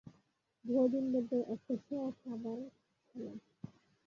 বহুদিন 0.65 1.05
বাদে 1.13 1.37
একটা 1.53 1.73
সেরা 1.83 2.09
খাবার 2.19 2.57
খেলাম। 3.05 3.37